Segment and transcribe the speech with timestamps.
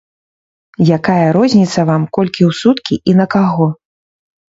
[0.97, 3.73] Якая розніца вам, колькі ў суткі і на каго?